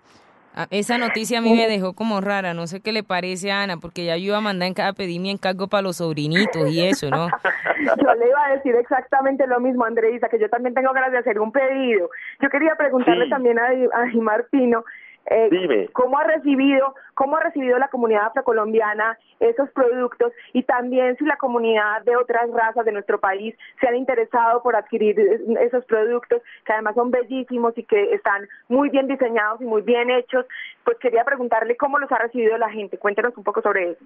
Ah, 0.58 0.68
esa 0.70 0.98
noticia 0.98 1.40
a 1.40 1.42
mí 1.42 1.54
me 1.54 1.68
dejó 1.68 1.92
como 1.92 2.22
rara, 2.22 2.54
no 2.54 2.66
sé 2.66 2.80
qué 2.80 2.94
le 2.94 3.04
parece 3.04 3.52
a 3.52 3.64
Ana, 3.64 3.76
porque 3.76 4.06
ya 4.06 4.16
yo 4.16 4.28
iba 4.28 4.38
a 4.38 4.42
mandar 4.42 4.70
en 4.70 4.74
cada 4.74 4.94
pedir 4.94 5.20
mi 5.20 5.30
encargo 5.30 5.68
para 5.68 5.82
los 5.82 5.98
sobrinitos 5.98 6.72
y 6.72 6.82
eso, 6.82 7.10
¿no? 7.10 7.28
yo 8.02 8.14
le 8.16 8.30
iba 8.30 8.46
a 8.46 8.56
decir 8.56 8.74
exactamente 8.76 9.46
lo 9.48 9.60
mismo, 9.60 9.84
Andreisa, 9.84 10.30
que 10.30 10.40
yo 10.40 10.50
también 10.50 10.74
tengo 10.74 10.94
ganas 10.94 11.12
de 11.12 11.18
hacer 11.18 11.42
un 11.42 11.52
pedido. 11.52 12.10
Yo 12.42 12.50
quería 12.50 12.76
preguntarle 12.78 13.28
también 13.28 13.60
a, 13.60 13.66
a 13.66 14.44
Pino, 14.50 14.86
eh, 15.28 15.90
¿Cómo 15.94 16.20
ha 16.20 16.24
recibido, 16.24 16.94
cómo 17.16 17.38
ha 17.38 17.40
recibido 17.42 17.80
la 17.80 17.88
comunidad 17.88 18.28
afrocolombiana 18.28 19.18
esos 19.40 19.70
productos 19.72 20.32
y 20.54 20.64
también 20.64 21.18
si 21.18 21.26
la 21.26 21.38
comunidad 21.38 22.04
de 22.04 22.16
otras 22.16 22.52
razas 22.52 22.86
de 22.86 22.92
nuestro 22.92 23.20
país 23.20 23.56
se 23.80 23.88
han 23.88 23.96
interesado 23.96 24.62
por 24.62 24.76
adquirir 24.76 25.20
esos 25.60 25.84
productos 25.86 26.44
que 26.64 26.74
además 26.74 26.96
son 26.96 27.10
bellísimos 27.10 27.76
y 27.76 27.84
que 27.84 28.14
están 28.14 28.48
muy 28.68 28.90
bien 28.90 29.08
diseñados 29.08 29.62
y 29.62 29.66
muy 29.66 29.82
bien 29.82 30.12
hechos? 30.12 30.46
Pues 30.84 30.98
quería 31.00 31.24
preguntarle 31.24 31.76
cómo 31.76 31.98
los 31.98 32.12
ha 32.12 32.20
recibido 32.20 32.58
la 32.58 32.70
gente. 32.70 33.00
Cuéntenos 33.00 33.36
un 33.36 33.44
poco 33.44 33.62
sobre 33.62 33.92
eso. 33.92 34.06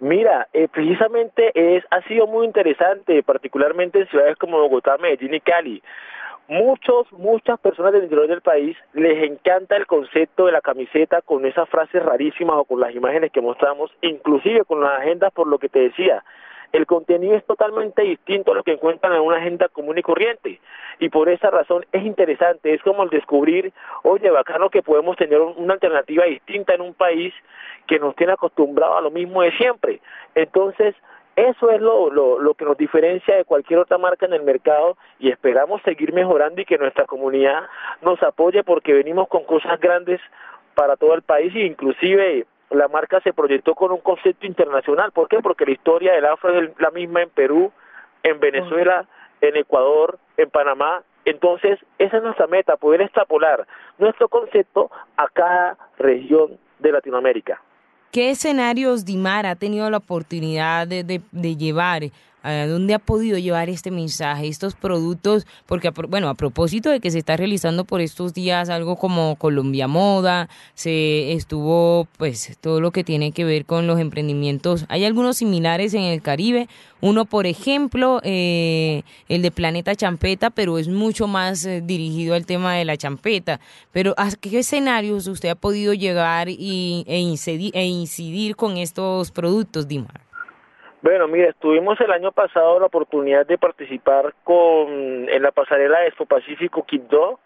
Mira, 0.00 0.48
eh, 0.52 0.68
precisamente 0.68 1.52
es 1.54 1.84
ha 1.90 2.02
sido 2.02 2.26
muy 2.26 2.44
interesante, 2.44 3.22
particularmente 3.22 4.00
en 4.00 4.08
ciudades 4.08 4.36
como 4.36 4.58
Bogotá, 4.58 4.98
Medellín 4.98 5.34
y 5.34 5.40
Cali 5.40 5.82
muchos, 6.48 7.10
muchas 7.12 7.58
personas 7.60 7.92
del 7.92 8.04
interior 8.04 8.28
del 8.28 8.42
país 8.42 8.76
les 8.92 9.22
encanta 9.24 9.76
el 9.76 9.86
concepto 9.86 10.46
de 10.46 10.52
la 10.52 10.60
camiseta 10.60 11.22
con 11.22 11.46
esas 11.46 11.68
frases 11.68 12.02
rarísimas 12.02 12.56
o 12.56 12.64
con 12.64 12.80
las 12.80 12.94
imágenes 12.94 13.32
que 13.32 13.40
mostramos, 13.40 13.90
inclusive 14.00 14.64
con 14.64 14.80
las 14.80 15.00
agendas 15.00 15.32
por 15.32 15.46
lo 15.46 15.58
que 15.58 15.68
te 15.68 15.80
decía. 15.80 16.24
El 16.72 16.86
contenido 16.86 17.34
es 17.34 17.44
totalmente 17.44 18.02
distinto 18.02 18.52
a 18.52 18.54
lo 18.54 18.62
que 18.62 18.72
encuentran 18.72 19.12
en 19.12 19.20
una 19.20 19.36
agenda 19.36 19.68
común 19.68 19.98
y 19.98 20.02
corriente. 20.02 20.58
Y 21.00 21.10
por 21.10 21.28
esa 21.28 21.50
razón 21.50 21.84
es 21.92 22.02
interesante, 22.04 22.72
es 22.72 22.82
como 22.82 23.02
el 23.02 23.10
descubrir, 23.10 23.72
oye, 24.04 24.30
bacano 24.30 24.70
que 24.70 24.82
podemos 24.82 25.16
tener 25.16 25.38
una 25.38 25.74
alternativa 25.74 26.24
distinta 26.24 26.74
en 26.74 26.80
un 26.80 26.94
país 26.94 27.34
que 27.86 27.98
nos 27.98 28.16
tiene 28.16 28.32
acostumbrado 28.32 28.96
a 28.96 29.02
lo 29.02 29.10
mismo 29.10 29.42
de 29.42 29.52
siempre. 29.58 30.00
Entonces, 30.34 30.94
eso 31.36 31.70
es 31.70 31.80
lo, 31.80 32.10
lo, 32.10 32.38
lo, 32.38 32.54
que 32.54 32.64
nos 32.64 32.76
diferencia 32.76 33.36
de 33.36 33.44
cualquier 33.44 33.78
otra 33.78 33.96
marca 33.96 34.26
en 34.26 34.34
el 34.34 34.42
mercado 34.42 34.96
y 35.18 35.30
esperamos 35.30 35.80
seguir 35.82 36.12
mejorando 36.12 36.60
y 36.60 36.66
que 36.66 36.76
nuestra 36.76 37.06
comunidad 37.06 37.68
nos 38.02 38.22
apoye 38.22 38.62
porque 38.64 38.92
venimos 38.92 39.28
con 39.28 39.44
cosas 39.44 39.80
grandes 39.80 40.20
para 40.74 40.96
todo 40.96 41.14
el 41.14 41.22
país 41.22 41.54
e 41.54 41.60
inclusive 41.60 42.46
la 42.70 42.88
marca 42.88 43.20
se 43.20 43.32
proyectó 43.32 43.74
con 43.74 43.92
un 43.92 44.00
concepto 44.00 44.46
internacional. 44.46 45.12
¿Por 45.12 45.28
qué? 45.28 45.40
Porque 45.40 45.66
la 45.66 45.72
historia 45.72 46.12
del 46.14 46.24
afro 46.24 46.58
es 46.58 46.70
la 46.78 46.90
misma 46.90 47.22
en 47.22 47.30
Perú, 47.30 47.72
en 48.22 48.40
Venezuela, 48.40 49.06
en 49.40 49.56
Ecuador, 49.56 50.18
en 50.36 50.50
Panamá. 50.50 51.02
Entonces, 51.24 51.78
esa 51.98 52.16
es 52.16 52.22
nuestra 52.22 52.46
meta, 52.46 52.76
poder 52.76 53.02
extrapolar 53.02 53.66
nuestro 53.98 54.28
concepto 54.28 54.90
a 55.16 55.28
cada 55.28 55.76
región 55.98 56.58
de 56.78 56.92
Latinoamérica. 56.92 57.60
¿Qué 58.12 58.28
escenarios 58.30 59.06
Dimar 59.06 59.46
ha 59.46 59.56
tenido 59.56 59.88
la 59.88 59.96
oportunidad 59.96 60.86
de, 60.86 61.02
de, 61.02 61.22
de 61.32 61.56
llevar 61.56 62.10
¿A 62.42 62.66
dónde 62.66 62.94
ha 62.94 62.98
podido 62.98 63.38
llevar 63.38 63.68
este 63.68 63.90
mensaje, 63.90 64.48
estos 64.48 64.74
productos? 64.74 65.46
Porque, 65.66 65.90
bueno, 65.90 66.28
a 66.28 66.34
propósito 66.34 66.90
de 66.90 67.00
que 67.00 67.10
se 67.10 67.18
está 67.18 67.36
realizando 67.36 67.84
por 67.84 68.00
estos 68.00 68.34
días 68.34 68.68
algo 68.68 68.96
como 68.96 69.36
Colombia 69.36 69.86
Moda, 69.86 70.48
se 70.74 71.32
estuvo, 71.32 72.08
pues, 72.18 72.58
todo 72.60 72.80
lo 72.80 72.90
que 72.90 73.04
tiene 73.04 73.32
que 73.32 73.44
ver 73.44 73.64
con 73.64 73.86
los 73.86 74.00
emprendimientos. 74.00 74.86
Hay 74.88 75.04
algunos 75.04 75.36
similares 75.36 75.94
en 75.94 76.02
el 76.02 76.20
Caribe. 76.22 76.68
Uno, 77.00 77.24
por 77.24 77.46
ejemplo, 77.46 78.20
eh, 78.24 79.02
el 79.28 79.42
de 79.42 79.50
Planeta 79.50 79.94
Champeta, 79.94 80.50
pero 80.50 80.78
es 80.78 80.88
mucho 80.88 81.26
más 81.26 81.64
eh, 81.64 81.82
dirigido 81.84 82.34
al 82.34 82.46
tema 82.46 82.74
de 82.74 82.84
la 82.84 82.96
champeta. 82.96 83.60
Pero, 83.92 84.14
¿a 84.16 84.30
qué 84.32 84.60
escenarios 84.60 85.26
usted 85.26 85.50
ha 85.50 85.54
podido 85.54 85.94
llegar 85.94 86.48
y, 86.48 87.04
e, 87.06 87.18
incidir, 87.18 87.70
e 87.74 87.86
incidir 87.86 88.56
con 88.56 88.76
estos 88.76 89.30
productos, 89.30 89.88
Dimar? 89.88 90.21
Bueno, 91.02 91.26
mira, 91.26 91.52
tuvimos 91.54 92.00
el 92.00 92.12
año 92.12 92.30
pasado 92.30 92.78
la 92.78 92.86
oportunidad 92.86 93.44
de 93.44 93.58
participar 93.58 94.34
con 94.44 95.28
en 95.28 95.42
la 95.42 95.50
pasarela 95.50 95.98
de 95.98 96.06
Expo 96.06 96.26
Pacífico 96.26 96.86
Quibdó, 96.86 97.40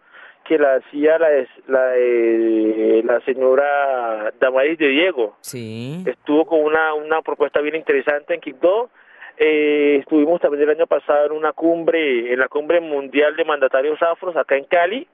que 0.44 0.58
la 0.58 0.74
hacía 0.74 1.18
la, 1.18 1.28
la, 1.66 1.94
la 3.02 3.20
señora 3.22 4.30
Damaris 4.38 4.78
de 4.78 4.88
Diego. 4.88 5.36
Sí. 5.40 6.04
Estuvo 6.06 6.44
con 6.44 6.60
una, 6.60 6.92
una 6.92 7.22
propuesta 7.22 7.62
bien 7.62 7.76
interesante 7.76 8.34
en 8.34 8.40
Quibdó. 8.42 8.90
Eh, 9.38 9.96
estuvimos 10.00 10.40
también 10.40 10.62
el 10.64 10.76
año 10.76 10.86
pasado 10.86 11.26
en 11.26 11.32
una 11.32 11.52
cumbre, 11.52 12.32
en 12.32 12.38
la 12.38 12.48
cumbre 12.48 12.80
mundial 12.80 13.36
de 13.36 13.44
mandatarios 13.46 14.00
afros 14.02 14.36
acá 14.36 14.56
en 14.56 14.64
Cali. 14.64 15.08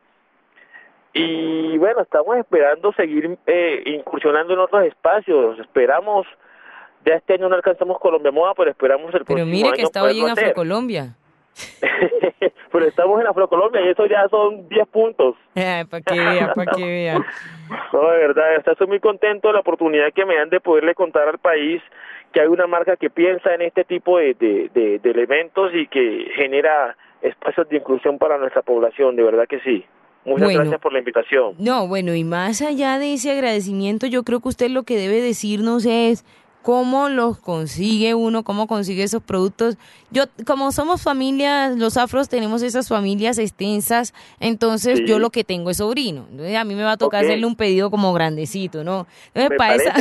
Y 1.12 1.78
bueno, 1.78 2.00
estamos 2.00 2.36
esperando 2.38 2.92
seguir 2.94 3.38
eh, 3.46 3.82
incursionando 3.86 4.54
en 4.54 4.58
otros 4.58 4.84
espacios. 4.84 5.58
Esperamos 5.60 6.26
ya 7.04 7.14
este 7.14 7.34
año 7.34 7.48
no 7.48 7.56
alcanzamos 7.56 7.98
Colombia 7.98 8.30
Moda, 8.30 8.54
pero 8.56 8.70
esperamos 8.70 9.06
el 9.14 9.24
próximo 9.24 9.36
año. 9.36 9.44
Pero 9.44 9.66
mire 9.66 9.76
que 9.76 9.82
está 9.82 10.02
hoy 10.02 10.20
en 10.20 10.30
Afrocolombia. 10.30 11.16
pero 12.72 12.86
estamos 12.86 13.20
en 13.20 13.26
Afrocolombia 13.26 13.82
y 13.82 13.88
eso 13.88 14.06
ya 14.06 14.26
son 14.28 14.68
10 14.68 14.88
puntos. 14.88 15.36
para 15.54 15.84
que 15.84 16.18
vea, 16.18 16.52
para 16.54 16.72
que 16.72 16.84
vea. 16.84 17.20
No, 17.92 18.10
de 18.10 18.18
verdad, 18.18 18.56
estoy 18.66 18.86
muy 18.86 19.00
contento 19.00 19.48
de 19.48 19.54
la 19.54 19.60
oportunidad 19.60 20.12
que 20.12 20.26
me 20.26 20.36
dan 20.36 20.50
de 20.50 20.60
poderle 20.60 20.94
contar 20.94 21.28
al 21.28 21.38
país 21.38 21.82
que 22.32 22.40
hay 22.40 22.46
una 22.46 22.66
marca 22.66 22.96
que 22.96 23.10
piensa 23.10 23.54
en 23.54 23.62
este 23.62 23.84
tipo 23.84 24.18
de, 24.18 24.34
de, 24.34 24.98
de 24.98 25.10
elementos 25.10 25.70
y 25.74 25.86
que 25.86 26.30
genera 26.34 26.96
espacios 27.22 27.68
de 27.68 27.76
inclusión 27.76 28.18
para 28.18 28.38
nuestra 28.38 28.62
población, 28.62 29.16
de 29.16 29.22
verdad 29.22 29.46
que 29.46 29.60
sí. 29.60 29.84
Muchas 30.24 30.52
gracias 30.52 30.80
por 30.80 30.92
la 30.92 31.00
invitación. 31.00 31.54
No, 31.58 31.88
bueno, 31.88 32.14
y 32.14 32.24
más 32.24 32.62
allá 32.62 32.98
de 32.98 33.14
ese 33.14 33.32
agradecimiento, 33.32 34.06
yo 34.06 34.22
creo 34.22 34.40
que 34.40 34.48
usted 34.48 34.70
lo 34.70 34.84
que 34.84 34.96
debe 34.96 35.20
decirnos 35.20 35.84
es 35.84 36.24
cómo 36.62 37.08
los 37.08 37.38
consigue 37.38 38.14
uno, 38.14 38.44
cómo 38.44 38.66
consigue 38.66 39.02
esos 39.02 39.22
productos. 39.22 39.76
Yo, 40.10 40.24
como 40.46 40.72
somos 40.72 41.02
familias, 41.02 41.76
los 41.76 41.96
afros 41.96 42.28
tenemos 42.28 42.62
esas 42.62 42.88
familias 42.88 43.38
extensas, 43.38 44.14
entonces 44.40 45.00
yo 45.06 45.18
lo 45.18 45.30
que 45.30 45.44
tengo 45.44 45.70
es 45.70 45.78
sobrino. 45.78 46.26
Entonces 46.30 46.56
a 46.56 46.64
mí 46.64 46.74
me 46.74 46.82
va 46.82 46.92
a 46.92 46.96
tocar 46.96 47.24
hacerle 47.24 47.46
un 47.46 47.56
pedido 47.56 47.90
como 47.90 48.12
grandecito, 48.12 48.84
¿no? 48.84 49.06
Entonces, 49.34 49.58
para 49.58 49.74
esa, 49.74 49.94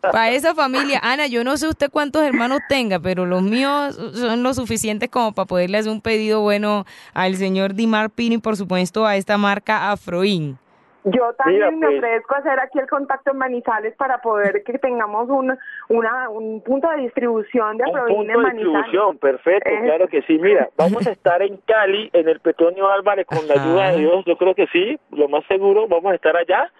para 0.00 0.30
esa 0.32 0.54
familia, 0.54 1.00
Ana, 1.02 1.26
yo 1.26 1.44
no 1.44 1.56
sé 1.56 1.68
usted 1.68 1.90
cuántos 1.90 2.22
hermanos 2.22 2.60
tenga, 2.68 2.98
pero 2.98 3.26
los 3.26 3.42
míos 3.42 3.98
son 4.14 4.42
lo 4.42 4.54
suficientes 4.54 5.10
como 5.10 5.32
para 5.32 5.46
poderle 5.46 5.78
hacer 5.78 5.92
un 5.92 6.00
pedido 6.00 6.40
bueno 6.40 6.86
al 7.12 7.36
señor 7.36 7.74
Dimar 7.74 8.10
Pini, 8.10 8.38
por 8.38 8.56
supuesto, 8.56 9.06
a 9.06 9.16
esta 9.16 9.38
marca 9.38 9.90
Afroin. 9.90 10.58
Yo 11.04 11.34
también 11.34 11.78
me 11.78 11.86
pues. 11.86 11.98
ofrezco 11.98 12.34
hacer 12.34 12.58
aquí 12.60 12.78
el 12.78 12.88
contacto 12.88 13.32
en 13.32 13.38
Manizales 13.38 13.94
para 13.96 14.22
poder 14.22 14.62
que 14.64 14.78
tengamos 14.78 15.28
un, 15.28 15.56
una, 15.88 16.30
un 16.30 16.62
punto 16.62 16.88
de 16.90 17.02
distribución 17.02 17.76
de 17.76 17.84
Afrodín 17.84 18.30
en 18.30 18.40
Manizales. 18.40 18.64
distribución, 18.64 19.18
perfecto, 19.18 19.70
claro 19.82 20.08
que 20.08 20.22
sí. 20.22 20.38
Mira, 20.38 20.68
vamos 20.78 21.06
a 21.06 21.12
estar 21.12 21.42
en 21.42 21.58
Cali, 21.58 22.08
en 22.14 22.28
el 22.28 22.40
Petronio 22.40 22.88
Álvarez, 22.88 23.26
con 23.26 23.46
la 23.46 23.54
ayuda 23.54 23.92
de 23.92 23.98
Dios, 23.98 24.24
yo 24.24 24.36
creo 24.38 24.54
que 24.54 24.66
sí, 24.68 24.98
lo 25.10 25.28
más 25.28 25.44
seguro, 25.46 25.86
vamos 25.88 26.12
a 26.12 26.14
estar 26.14 26.34
allá, 26.36 26.72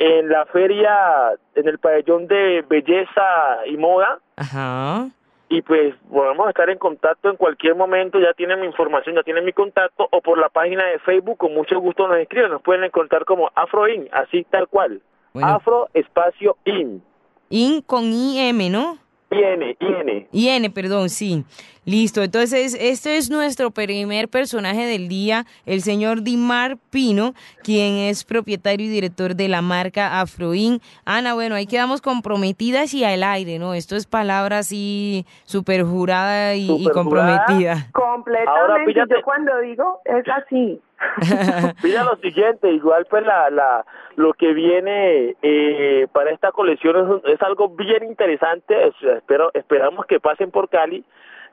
en 0.00 0.28
la 0.28 0.46
feria, 0.46 1.32
en 1.54 1.68
el 1.68 1.78
pabellón 1.78 2.26
de 2.26 2.64
belleza 2.68 3.66
y 3.66 3.76
moda. 3.76 4.18
Ajá 4.36 5.10
y 5.50 5.62
pues 5.62 5.94
podemos 6.08 6.48
estar 6.48 6.70
en 6.70 6.78
contacto 6.78 7.28
en 7.28 7.36
cualquier 7.36 7.74
momento, 7.74 8.20
ya 8.20 8.32
tienen 8.34 8.60
mi 8.60 8.66
información, 8.66 9.16
ya 9.16 9.24
tienen 9.24 9.44
mi 9.44 9.52
contacto, 9.52 10.08
o 10.10 10.20
por 10.20 10.38
la 10.38 10.48
página 10.48 10.86
de 10.86 11.00
Facebook, 11.00 11.38
con 11.38 11.52
mucho 11.52 11.78
gusto 11.80 12.06
nos 12.06 12.18
escriben, 12.18 12.52
nos 12.52 12.62
pueden 12.62 12.84
encontrar 12.84 13.24
como 13.24 13.50
AfroIn, 13.56 14.08
así 14.12 14.46
tal 14.48 14.68
cual, 14.68 15.02
Afro 15.34 15.88
Espacio 15.92 16.56
In. 16.64 17.02
In 17.48 17.82
con 17.82 18.04
IM, 18.04 18.70
¿no? 18.70 18.98
IN, 19.32 19.76
IN. 19.80 20.28
IN, 20.30 20.72
perdón, 20.72 21.08
sí. 21.08 21.44
Listo, 21.86 22.22
entonces 22.22 22.76
este 22.78 23.16
es 23.16 23.30
nuestro 23.30 23.70
primer 23.70 24.28
personaje 24.28 24.84
del 24.84 25.08
día, 25.08 25.44
el 25.64 25.80
señor 25.80 26.22
Dimar 26.22 26.76
Pino, 26.90 27.32
quien 27.64 27.96
es 27.96 28.24
propietario 28.24 28.86
y 28.86 28.90
director 28.90 29.34
de 29.34 29.48
la 29.48 29.62
marca 29.62 30.20
Afroin. 30.20 30.80
Ana, 31.06 31.32
bueno, 31.32 31.54
ahí 31.54 31.66
quedamos 31.66 32.02
comprometidas 32.02 32.92
y 32.92 33.02
al 33.04 33.22
aire, 33.22 33.58
¿no? 33.58 33.72
Esto 33.72 33.96
es 33.96 34.06
palabra 34.06 34.58
así 34.58 35.24
súper 35.44 35.82
jurada 35.84 36.54
y, 36.54 36.86
comprometida. 36.92 37.88
Completamente, 37.92 38.94
yo 38.94 39.22
cuando 39.24 39.58
digo 39.60 40.00
es 40.04 40.24
así. 40.28 40.80
Mira 41.82 42.04
lo 42.04 42.16
siguiente, 42.16 42.70
igual 42.72 43.06
pues 43.08 43.24
la, 43.24 43.48
la, 43.48 43.86
lo 44.16 44.34
que 44.34 44.52
viene 44.52 45.34
eh, 45.40 46.06
para 46.12 46.30
esta 46.30 46.52
colección 46.52 47.22
es, 47.24 47.32
es, 47.32 47.42
algo 47.42 47.70
bien 47.70 48.04
interesante, 48.04 48.92
espero, 49.16 49.50
esperamos 49.54 50.04
que 50.04 50.20
pasen 50.20 50.50
por 50.50 50.68
Cali 50.68 51.02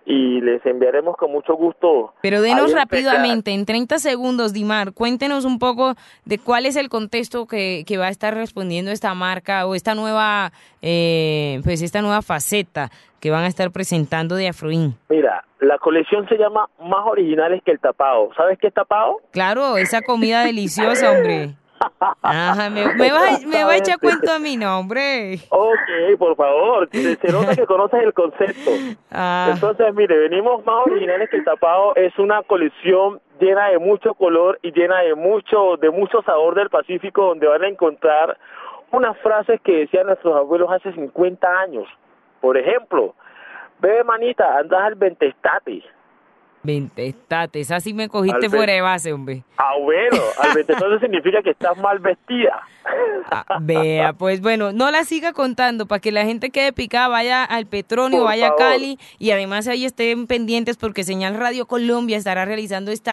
y 0.10 0.40
les 0.40 0.66
enviaremos 0.66 1.18
con 1.18 1.32
mucho 1.32 1.56
gusto. 1.56 2.14
Pero 2.22 2.42
denos 2.42 2.72
rápidamente, 2.72 3.52
en 3.52 3.66
30 3.66 4.00
segundos, 4.00 4.54
Dimar, 4.54 4.94
cuéntenos 4.94 5.44
un 5.44 5.60
poco 5.60 5.96
de 6.24 6.40
cuál 6.40 6.66
es 6.66 6.78
el 6.78 6.88
contexto 6.88 7.46
que, 7.46 7.84
que 7.86 7.98
va 7.98 8.06
a 8.06 8.10
estar 8.10 8.34
respondiendo 8.34 8.90
esta 8.90 9.14
marca 9.14 9.68
o 9.68 9.76
esta 9.76 9.96
nueva, 9.96 10.54
eh, 10.82 11.60
pues 11.66 11.82
esta 11.82 12.02
nueva 12.02 12.22
faceta 12.22 12.90
que 13.20 13.32
van 13.32 13.44
a 13.44 13.48
estar 13.48 13.70
presentando 13.72 14.36
de 14.36 14.48
Afroin. 14.48 14.96
Mira, 15.10 15.44
la 15.60 15.78
colección 15.78 16.26
se 16.30 16.38
llama 16.38 16.70
Más 16.80 17.06
Originales 17.06 17.62
que 17.66 17.72
el 17.72 17.80
Tapado. 17.80 18.30
¿Sabes 18.38 18.58
qué 18.60 18.68
es 18.68 18.74
tapado? 18.74 19.18
Claro, 19.32 19.78
esa 19.78 20.02
comida 20.02 20.46
deliciosa, 20.46 21.12
hombre. 21.12 21.56
Ajá, 22.22 22.70
me, 22.70 22.94
me, 22.94 23.12
va, 23.12 23.22
me 23.46 23.64
va 23.64 23.72
a 23.72 23.78
echar 23.78 24.00
cuento 24.00 24.32
a 24.32 24.40
mi 24.40 24.58
nombre. 24.58 25.40
Ok, 25.50 26.18
por 26.18 26.36
favor, 26.36 26.90
se, 26.92 27.32
nota 27.32 27.56
que 27.56 27.66
conoces 27.66 28.04
el 28.04 28.14
concepto. 28.14 28.72
Ah. 29.12 29.52
Entonces, 29.54 29.94
mire, 29.94 30.18
venimos 30.18 30.66
más 30.66 30.86
originales 30.86 31.30
que 31.30 31.38
el 31.38 31.44
tapado. 31.44 31.96
Es 31.96 32.18
una 32.20 32.44
colección 32.44 33.20
llena 33.40 33.70
de 33.70 33.80
mucho 33.80 34.14
color 34.14 34.60
y 34.62 34.72
llena 34.72 35.00
de 35.02 35.16
mucho, 35.16 35.78
de 35.78 35.90
mucho 35.90 36.22
sabor 36.24 36.56
del 36.56 36.70
Pacífico, 36.70 37.28
donde 37.28 37.48
van 37.48 37.64
a 37.64 37.68
encontrar 37.68 38.38
unas 38.92 39.18
frases 39.20 39.60
que 39.62 39.80
decían 39.80 40.08
nuestros 40.08 40.36
abuelos 40.36 40.70
hace 40.72 40.94
50 40.94 41.48
años. 41.60 41.88
Por 42.42 42.58
ejemplo, 42.58 43.16
bebe 43.80 44.04
manita, 44.04 44.58
andas 44.58 44.82
al 44.82 44.96
ventestate. 44.96 45.84
Ventestates, 46.68 47.72
así 47.72 47.94
me 47.94 48.10
cogiste 48.10 48.50
fuera 48.50 48.74
de 48.74 48.82
base, 48.82 49.14
hombre. 49.14 49.46
Ah, 49.58 49.72
bueno, 49.82 50.22
al 50.38 50.54
ventestate 50.54 51.00
significa 51.00 51.42
que 51.42 51.52
estás 51.52 51.78
mal 51.78 52.00
vestida. 52.00 52.62
Ah, 53.32 53.60
vea, 53.62 54.12
pues 54.12 54.42
bueno, 54.42 54.74
no 54.74 54.92
la 54.92 55.06
siga 55.06 55.32
contando 55.32 55.86
para 55.86 56.02
que 56.02 56.12
la 56.12 56.26
gente 56.26 56.50
quede 56.50 56.74
picada, 56.74 57.08
vaya 57.08 57.46
al 57.46 57.68
Petronio, 57.68 58.26
vaya 58.26 58.50
a 58.50 58.56
Cali 58.56 59.00
y 59.18 59.32
además 59.32 59.70
ahí 59.70 59.86
estén 59.86 60.28
pendientes 60.28 60.76
porque 60.76 61.06
Señal 61.06 61.36
Radio 61.36 61.68
Colombia 61.68 62.18
estará 62.18 62.44
realizando 62.44 62.92
esta 62.92 63.12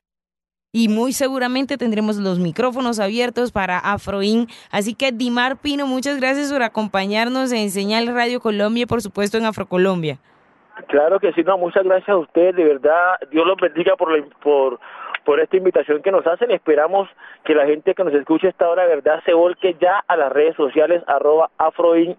y 0.72 0.88
muy 0.88 1.12
seguramente 1.12 1.78
tendremos 1.78 2.16
los 2.16 2.40
micrófonos 2.40 2.98
abiertos 2.98 3.52
para 3.52 3.78
Afroin. 3.78 4.48
Así 4.72 4.94
que 4.94 5.12
Dimar 5.12 5.58
Pino, 5.58 5.86
muchas 5.86 6.16
gracias 6.16 6.50
por 6.50 6.64
acompañarnos 6.64 7.52
en 7.52 7.70
Señal 7.70 8.08
Radio 8.08 8.40
Colombia 8.40 8.82
y 8.82 8.86
por 8.86 9.00
supuesto 9.00 9.38
en 9.38 9.44
Afrocolombia. 9.44 10.18
Claro 10.88 11.20
que 11.20 11.32
sí, 11.32 11.42
no, 11.44 11.56
muchas 11.56 11.84
gracias 11.84 12.08
a 12.08 12.16
ustedes, 12.16 12.56
de 12.56 12.64
verdad, 12.64 13.16
Dios 13.30 13.46
los 13.46 13.56
bendiga 13.56 13.96
por, 13.96 14.28
por, 14.40 14.80
por 15.24 15.40
esta 15.40 15.56
invitación 15.56 16.02
que 16.02 16.10
nos 16.10 16.26
hacen. 16.26 16.50
Esperamos 16.50 17.08
que 17.44 17.54
la 17.54 17.64
gente 17.66 17.94
que 17.94 18.04
nos 18.04 18.12
escuche 18.12 18.48
esta 18.48 18.68
hora, 18.68 18.82
de 18.82 18.96
verdad, 18.96 19.22
se 19.24 19.34
volque 19.34 19.76
ya 19.80 20.04
a 20.06 20.16
las 20.16 20.32
redes 20.32 20.56
sociales, 20.56 21.02
arroba 21.06 21.50
afroinms 21.58 22.18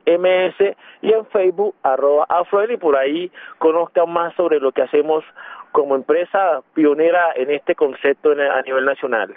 y 1.02 1.12
en 1.12 1.26
Facebook, 1.28 1.76
arroba 1.84 2.26
afroin, 2.30 2.72
y 2.72 2.78
por 2.78 2.98
ahí 2.98 3.32
conozcan 3.58 4.12
más 4.12 4.34
sobre 4.36 4.60
lo 4.60 4.72
que 4.72 4.84
hacemos 4.84 5.24
como 5.72 5.96
empresa 5.96 6.62
pionera 6.74 7.34
en 7.36 7.52
este 7.52 7.76
concepto 7.76 8.32
a 8.32 8.62
nivel 8.62 8.86
nacional. 8.86 9.36